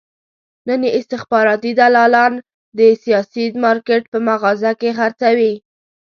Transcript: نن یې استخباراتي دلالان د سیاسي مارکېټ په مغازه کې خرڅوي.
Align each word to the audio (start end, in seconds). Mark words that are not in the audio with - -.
نن 0.67 0.79
یې 0.87 0.91
استخباراتي 0.99 1.71
دلالان 1.79 2.33
د 2.77 2.79
سیاسي 3.03 3.45
مارکېټ 3.63 4.03
په 4.11 4.17
مغازه 4.27 4.71
کې 4.79 4.89
خرڅوي. 4.97 5.53